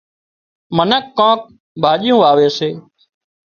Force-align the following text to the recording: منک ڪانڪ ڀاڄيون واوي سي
منک 0.75 1.03
ڪانڪ 1.17 1.41
ڀاڄيون 1.81 2.17
واوي 2.21 2.47
سي 2.57 2.69